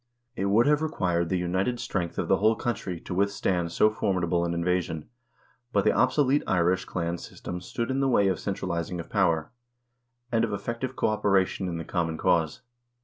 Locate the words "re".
0.81-0.89